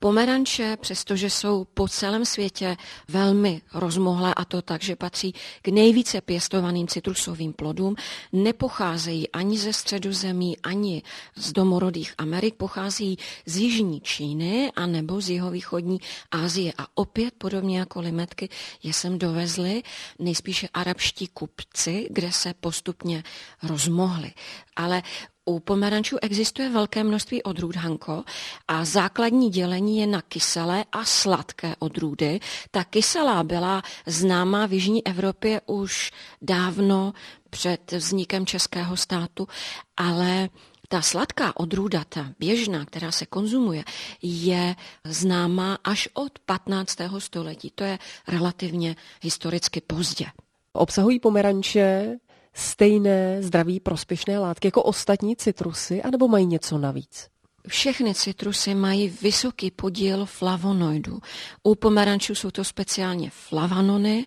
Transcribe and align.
Pomeranče, 0.00 0.76
přestože 0.80 1.30
jsou 1.30 1.64
po 1.64 1.88
celém 1.88 2.24
světě 2.24 2.76
velmi 3.08 3.62
rozmohlé 3.74 4.34
a 4.34 4.44
to 4.44 4.62
tak, 4.62 4.82
že 4.82 4.96
patří 4.96 5.34
k 5.62 5.68
nejvíce 5.68 6.20
pěstovaným 6.20 6.88
citrusovým 6.88 7.52
plodům, 7.52 7.96
nepocházejí 8.32 9.30
ani 9.30 9.58
ze 9.58 9.72
středozemí, 9.72 10.58
ani 10.58 11.02
z 11.36 11.52
domorodých 11.52 12.14
Amerik, 12.18 12.54
pochází 12.54 13.18
z 13.46 13.56
jižní 13.56 14.00
Číny 14.00 14.72
a 14.76 14.86
nebo 14.86 15.20
z 15.20 15.30
jihovýchodní 15.30 16.00
Asie. 16.30 16.72
A 16.78 16.86
opět, 16.94 17.34
podobně 17.38 17.78
jako 17.78 18.00
limetky, 18.00 18.48
je 18.82 18.92
sem 18.92 19.18
dovezli 19.18 19.82
nejspíše 20.18 20.68
arabští 20.74 21.28
kupci, 21.28 22.06
kde 22.10 22.32
se 22.32 22.54
postupně 22.54 23.22
rozmohly. 23.62 24.32
Ale 24.76 25.02
u 25.48 25.60
pomerančů 25.60 26.16
existuje 26.22 26.68
velké 26.68 27.04
množství 27.04 27.42
odrůd, 27.42 27.76
Hanko, 27.76 28.24
a 28.68 28.84
základní 28.84 29.50
dělení 29.50 29.98
je 29.98 30.06
na 30.06 30.22
kyselé 30.22 30.84
a 30.92 31.04
sladké 31.04 31.76
odrůdy. 31.78 32.40
Ta 32.70 32.84
kyselá 32.84 33.42
byla 33.42 33.82
známá 34.06 34.66
v 34.66 34.72
Jižní 34.72 35.06
Evropě 35.06 35.60
už 35.66 36.12
dávno 36.42 37.12
před 37.50 37.92
vznikem 37.92 38.46
českého 38.46 38.96
státu, 38.96 39.48
ale 39.96 40.48
ta 40.88 41.02
sladká 41.02 41.56
odrůda, 41.56 42.04
ta 42.08 42.32
běžná, 42.38 42.84
která 42.84 43.12
se 43.12 43.26
konzumuje, 43.26 43.84
je 44.22 44.76
známá 45.04 45.78
až 45.84 46.08
od 46.14 46.38
15. 46.38 46.98
století. 47.18 47.72
To 47.74 47.84
je 47.84 47.98
relativně 48.28 48.96
historicky 49.22 49.80
pozdě. 49.80 50.26
Obsahují 50.72 51.20
pomeranče 51.20 52.16
stejné 52.58 53.42
zdraví 53.42 53.80
prospěšné 53.80 54.38
látky 54.38 54.66
jako 54.66 54.82
ostatní 54.82 55.36
citrusy, 55.36 56.02
anebo 56.02 56.28
mají 56.28 56.46
něco 56.46 56.78
navíc? 56.78 57.28
Všechny 57.68 58.14
citrusy 58.14 58.74
mají 58.74 59.08
vysoký 59.22 59.70
podíl 59.70 60.26
flavonoidů. 60.26 61.18
U 61.62 61.74
pomerančů 61.74 62.34
jsou 62.34 62.50
to 62.50 62.64
speciálně 62.64 63.30
flavanony 63.30 64.26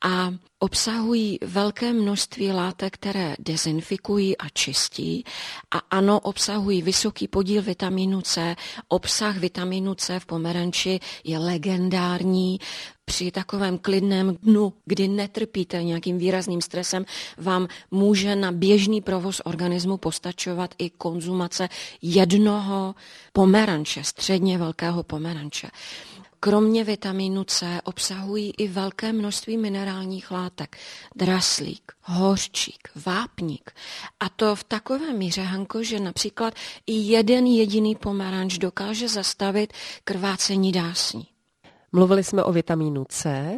a 0.00 0.34
obsahují 0.58 1.38
velké 1.44 1.92
množství 1.92 2.52
látek, 2.52 2.94
které 2.94 3.36
dezinfikují 3.38 4.38
a 4.38 4.48
čistí 4.48 5.24
a 5.70 5.78
ano, 5.78 6.20
obsahují 6.20 6.82
vysoký 6.82 7.28
podíl 7.28 7.62
vitamínu 7.62 8.20
C. 8.20 8.56
Obsah 8.88 9.36
vitamínu 9.36 9.94
C 9.94 10.20
v 10.20 10.26
pomeranči 10.26 11.00
je 11.24 11.38
legendární. 11.38 12.58
Při 13.04 13.30
takovém 13.30 13.78
klidném 13.78 14.36
dnu, 14.42 14.72
kdy 14.84 15.08
netrpíte 15.08 15.82
nějakým 15.82 16.18
výrazným 16.18 16.60
stresem, 16.60 17.04
vám 17.38 17.68
může 17.90 18.36
na 18.36 18.52
běžný 18.52 19.00
provoz 19.00 19.40
organismu 19.44 19.96
postačovat 19.96 20.74
i 20.78 20.90
konzumace 20.90 21.68
jednoho 22.02 22.94
pomeranče, 23.32 24.04
středně 24.04 24.58
velkého 24.58 25.02
pomeranče. 25.02 25.68
Kromě 26.40 26.84
vitamínu 26.84 27.44
C 27.44 27.80
obsahují 27.84 28.52
i 28.58 28.68
velké 28.68 29.12
množství 29.12 29.56
minerálních 29.56 30.30
látek. 30.30 30.76
Draslík, 31.16 31.92
hořčík, 32.02 32.88
vápník. 33.06 33.70
A 34.20 34.28
to 34.28 34.56
v 34.56 34.64
takové 34.64 35.12
míře, 35.12 35.42
Hanko, 35.42 35.82
že 35.82 36.00
například 36.00 36.54
i 36.86 36.92
jeden 36.92 37.46
jediný 37.46 37.94
pomeranč 37.94 38.58
dokáže 38.58 39.08
zastavit 39.08 39.72
krvácení 40.04 40.72
dásní. 40.72 41.26
Mluvili 41.92 42.24
jsme 42.24 42.44
o 42.44 42.52
vitamínu 42.52 43.04
C. 43.08 43.52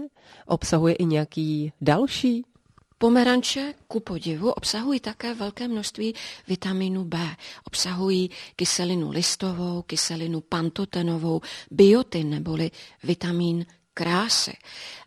Obsahuje 0.46 0.94
i 0.94 1.04
nějaký 1.04 1.72
další 1.80 2.44
Pomeranče, 3.02 3.74
ku 3.88 4.00
podivu, 4.00 4.50
obsahují 4.50 5.00
také 5.00 5.34
velké 5.34 5.68
množství 5.68 6.14
vitamínu 6.48 7.04
B. 7.04 7.36
Obsahují 7.64 8.30
kyselinu 8.56 9.10
listovou, 9.10 9.82
kyselinu 9.82 10.40
pantotenovou, 10.40 11.40
biotin 11.70 12.30
neboli 12.30 12.70
vitamin 13.02 13.66
krásy. 13.94 14.52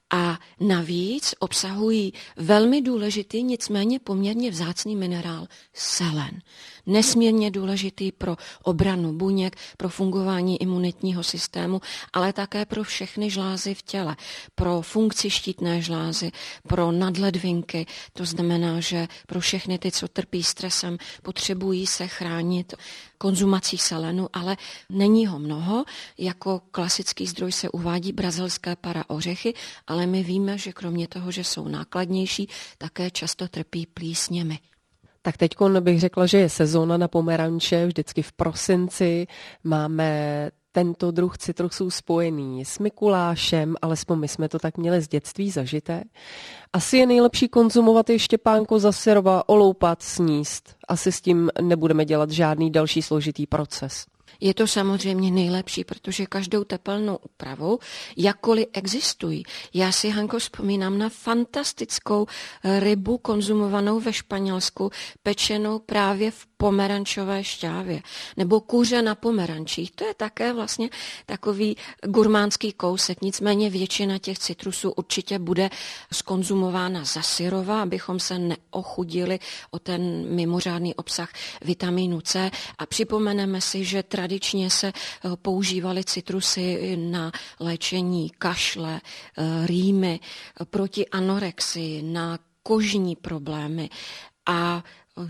A 0.10 0.40
navíc 0.60 1.36
obsahují 1.40 2.14
velmi 2.38 2.82
důležitý, 2.82 3.44
nicméně 3.44 4.00
poměrně 4.00 4.52
vzácný 4.52 4.96
minerál 4.96 5.48
selen 5.74 6.42
nesmírně 6.86 7.52
důležitý 7.52 8.12
pro 8.12 8.38
obranu 8.64 9.14
buněk, 9.14 9.56
pro 9.78 9.90
fungování 9.90 10.62
imunitního 10.62 11.24
systému, 11.24 11.82
ale 12.14 12.34
také 12.34 12.66
pro 12.66 12.84
všechny 12.84 13.30
žlázy 13.30 13.74
v 13.74 13.82
těle, 13.82 14.16
pro 14.56 14.82
funkci 14.82 15.30
štítné 15.30 15.82
žlázy, 15.82 16.32
pro 16.68 16.92
nadledvinky. 16.92 17.86
To 18.14 18.26
znamená, 18.26 18.80
že 18.80 19.08
pro 19.28 19.40
všechny 19.40 19.80
ty, 19.80 19.92
co 19.92 20.08
trpí 20.08 20.44
stresem, 20.44 20.98
potřebují 21.22 21.88
se 21.88 22.08
chránit 22.08 22.74
konzumací 23.18 23.78
selenu, 23.78 24.28
ale 24.34 24.58
není 24.90 25.28
ho 25.28 25.40
mnoho. 25.40 25.86
Jako 26.18 26.62
klasický 26.72 27.28
zdroj 27.28 27.52
se 27.52 27.70
uvádí 27.70 28.12
brazilské 28.12 28.76
para 28.76 29.04
ořechy, 29.08 29.54
ale 29.94 30.06
my 30.06 30.24
víme, 30.24 30.58
že 30.58 30.74
kromě 30.74 31.08
toho, 31.08 31.32
že 31.32 31.44
jsou 31.44 31.68
nákladnější, 31.68 32.50
také 32.78 33.12
často 33.12 33.48
trpí 33.48 33.86
plísněmi. 33.86 34.60
Tak 35.22 35.38
teď 35.38 35.56
bych 35.80 36.00
řekla, 36.00 36.26
že 36.26 36.38
je 36.38 36.50
sezóna 36.50 36.98
na 36.98 37.08
pomeranče, 37.08 37.88
vždycky 37.88 38.22
v 38.22 38.32
prosinci 38.32 39.28
máme 39.64 40.50
tento 40.72 41.12
druh 41.12 41.38
citrusů 41.38 41.90
spojený 41.90 42.66
s 42.66 42.80
Mikulášem, 42.80 43.76
alespoň 43.82 44.20
my 44.20 44.28
jsme 44.28 44.50
to 44.50 44.60
tak 44.60 44.78
měli 44.78 45.02
z 45.02 45.08
dětství 45.08 45.52
zažité. 45.52 46.04
Asi 46.74 46.98
je 46.98 47.06
nejlepší 47.06 47.48
konzumovat 47.48 48.10
ještě 48.10 48.38
pánko 48.38 48.80
za 48.80 48.92
syrova, 48.92 49.50
oloupat, 49.50 50.02
sníst. 50.02 50.76
Asi 50.88 51.12
s 51.12 51.22
tím 51.22 51.50
nebudeme 51.62 52.06
dělat 52.06 52.32
žádný 52.32 52.72
další 52.72 53.02
složitý 53.02 53.48
proces. 53.48 54.06
Je 54.40 54.54
to 54.54 54.68
samozřejmě 54.68 55.32
nejlepší, 55.32 55.84
protože 55.84 56.26
každou 56.26 56.64
tepelnou 56.64 57.16
úpravou, 57.16 57.80
jakkoliv 58.18 58.68
existují. 58.74 59.44
Já 59.74 59.92
si, 59.92 60.10
Hanko, 60.10 60.40
vzpomínám 60.40 60.98
na 60.98 61.10
fantastickou 61.10 62.28
rybu 62.80 63.18
konzumovanou 63.18 64.00
ve 64.00 64.14
Španělsku, 64.14 64.90
pečenou 65.24 65.80
právě 65.80 66.32
v 66.32 66.46
pomerančové 66.64 67.44
šťávě 67.44 68.02
nebo 68.38 68.60
kůře 68.60 69.02
na 69.02 69.16
pomerančích. 69.16 69.92
To 69.92 70.06
je 70.06 70.14
také 70.14 70.54
vlastně 70.54 70.90
takový 71.26 71.78
gurmánský 72.06 72.72
kousek. 72.72 73.22
Nicméně 73.22 73.70
většina 73.70 74.18
těch 74.18 74.40
citrusů 74.40 74.92
určitě 74.92 75.40
bude 75.40 75.70
skonzumována 76.14 77.04
za 77.04 77.22
syrova, 77.22 77.82
abychom 77.82 78.20
se 78.20 78.40
neochudili 78.40 79.40
o 79.72 79.80
ten 79.80 80.02
mimořádný 80.36 80.96
obsah 80.96 81.30
vitamínu 81.62 82.22
C. 82.22 82.52
A 82.78 82.86
připomeneme 82.86 83.62
si, 83.62 83.84
že 83.86 84.04
tradičně 84.04 84.70
se 84.70 84.88
eh, 84.88 85.30
používaly 85.36 86.04
citrusy 86.04 86.98
na 86.98 87.32
léčení 87.60 88.32
kašle, 88.40 89.02
eh, 89.04 89.68
rýmy, 89.68 90.20
proti 90.70 91.08
anorexii, 91.08 92.04
na 92.04 92.40
kožní 92.64 93.16
problémy 93.16 93.90
a 94.46 94.84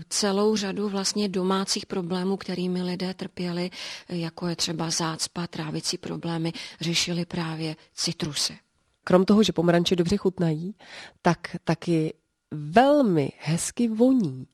celou 0.08 0.56
řadu 0.56 0.88
vlastně 0.88 1.28
domácích 1.28 1.86
problémů, 1.86 2.36
kterými 2.36 2.82
lidé 2.82 3.14
trpěli, 3.14 3.70
jako 4.08 4.46
je 4.46 4.56
třeba 4.56 4.90
zácpa, 4.90 5.46
trávicí 5.46 5.98
problémy, 5.98 6.52
řešili 6.80 7.24
právě 7.24 7.76
citrusy. 7.94 8.58
Krom 9.04 9.24
toho, 9.24 9.42
že 9.42 9.52
pomeranče 9.52 9.96
dobře 9.96 10.16
chutnají, 10.16 10.74
tak 11.22 11.56
taky 11.64 12.14
velmi 12.50 13.32
hezky 13.38 13.88
voní. 13.88 14.46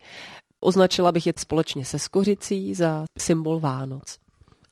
Označila 0.60 1.12
bych 1.12 1.26
je 1.26 1.32
společně 1.38 1.84
se 1.84 1.98
skořicí 1.98 2.74
za 2.74 3.04
symbol 3.18 3.60
Vánoc. 3.60 4.18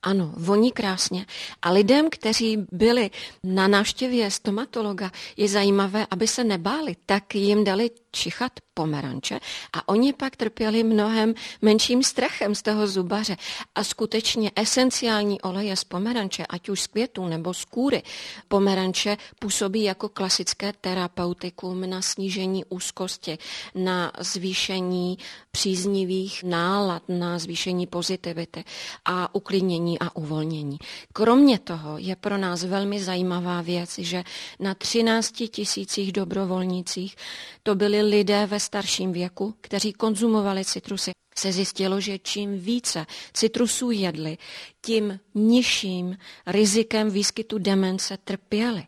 Ano, 0.03 0.33
voní 0.37 0.73
krásně. 0.73 1.27
A 1.63 1.71
lidem, 1.71 2.11
kteří 2.11 2.67
byli 2.73 3.11
na 3.45 3.69
návštěvě 3.69 4.31
stomatologa, 4.31 5.11
je 5.37 5.49
zajímavé, 5.49 6.07
aby 6.11 6.27
se 6.27 6.45
nebáli, 6.45 6.97
tak 7.07 7.35
jim 7.35 7.65
dali 7.65 7.91
čichat 8.11 8.53
pomeranče 8.75 9.41
a 9.73 9.89
oni 9.89 10.13
pak 10.13 10.37
trpěli 10.37 10.85
mnohem 10.85 11.35
menším 11.63 12.03
strachem 12.03 12.55
z 12.55 12.63
toho 12.63 12.87
zubaře. 12.87 13.37
A 13.75 13.85
skutečně 13.85 14.51
esenciální 14.57 15.41
oleje 15.41 15.77
z 15.77 15.85
pomeranče, 15.85 16.47
ať 16.47 16.69
už 16.69 16.81
z 16.81 16.87
květů 16.87 17.27
nebo 17.27 17.55
z 17.55 17.65
kůry, 17.65 18.03
pomeranče 18.49 19.17
působí 19.39 19.83
jako 19.83 20.09
klasické 20.09 20.73
terapeutikum 20.81 21.91
na 21.91 22.03
snížení 22.03 22.65
úzkosti, 22.65 23.39
na 23.75 24.13
zvýšení 24.19 25.19
příznivých 25.51 26.45
nálad, 26.45 27.03
na 27.09 27.39
zvýšení 27.39 27.87
pozitivity 27.87 28.65
a 29.05 29.35
uklidnění 29.35 29.99
a 29.99 30.17
uvolnění. 30.17 30.79
Kromě 31.13 31.59
toho 31.59 31.99
je 31.99 32.17
pro 32.17 32.39
nás 32.39 32.65
velmi 32.65 33.03
zajímavá 33.03 33.63
věc, 33.63 33.99
že 33.99 34.25
na 34.61 34.75
13 34.75 35.33
tisících 35.51 36.13
dobrovolnících 36.13 37.17
to 37.63 37.75
byli 37.99 38.11
lidé 38.11 38.47
ve 38.47 38.61
starším 38.61 39.13
věku, 39.13 39.55
kteří 39.61 39.93
konzumovali 39.93 40.65
citrusy, 40.65 41.11
se 41.39 41.53
zjistilo, 41.53 42.01
že 42.01 42.19
čím 42.19 42.59
více 42.59 43.07
citrusů 43.33 43.91
jedli, 43.91 44.39
tím 44.83 45.21
nižším 45.35 46.19
rizikem 46.47 47.11
výskytu 47.11 47.59
demence 47.59 48.17
trpěli. 48.17 48.87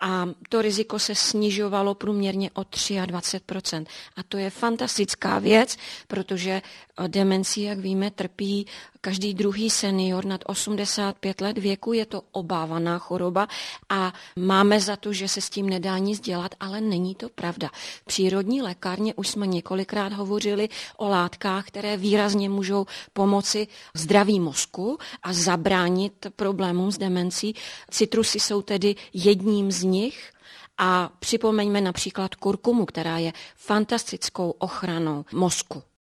A 0.00 0.28
to 0.48 0.62
riziko 0.62 0.98
se 0.98 1.14
snižovalo 1.14 1.94
průměrně 1.94 2.50
o 2.50 2.60
23%. 2.62 3.86
A 4.16 4.22
to 4.22 4.38
je 4.38 4.50
fantastická 4.50 5.38
věc, 5.38 5.76
protože 6.08 6.62
demencí, 7.06 7.62
jak 7.62 7.78
víme, 7.78 8.10
trpí 8.10 8.66
každý 9.00 9.34
druhý 9.34 9.70
senior 9.70 10.24
nad 10.24 10.40
85 10.46 11.40
let 11.40 11.58
věku. 11.58 11.92
Je 11.92 12.06
to 12.06 12.22
obávaná 12.32 12.98
choroba 12.98 13.48
a 13.88 14.12
máme 14.36 14.80
za 14.80 14.96
to, 14.96 15.12
že 15.12 15.28
se 15.28 15.40
s 15.40 15.50
tím 15.50 15.70
nedá 15.70 15.98
nic 15.98 16.20
dělat, 16.20 16.54
ale 16.60 16.80
není 16.80 17.14
to 17.14 17.28
pravda. 17.28 17.70
V 17.74 18.04
přírodní 18.04 18.62
lékárně 18.62 19.14
už 19.14 19.28
jsme 19.28 19.46
několikrát 19.46 20.12
hovořili 20.12 20.68
o 20.96 21.08
látkách, 21.08 21.66
které 21.66 21.96
výrazně 21.96 22.48
můžou 22.48 22.86
pomoci 23.12 23.66
zdraví 23.94 24.40
mozku 24.40 24.98
a 25.22 25.32
zabránit 25.32 26.26
problémům 26.36 26.92
s 26.92 26.98
demencí. 26.98 27.54
Citrusy 27.90 28.40
jsou 28.40 28.62
tedy 28.62 28.94
jedním 29.12 29.72
z 29.72 29.82
nich. 29.82 30.32
A 30.80 31.10
připomeňme 31.18 31.80
například 31.80 32.34
kurkumu, 32.34 32.86
která 32.86 33.18
je 33.18 33.32
fantastickou 33.56 34.50
ochranou 34.50 35.24
mozku. 35.32 35.82